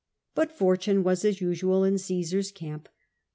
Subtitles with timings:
[0.33, 2.89] But fortune was, as usual, in Cmsar's camp.